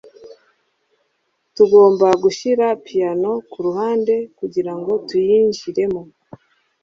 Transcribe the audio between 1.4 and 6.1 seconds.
tugomba gushyira piyano kuruhande kugirango tuyinjiremo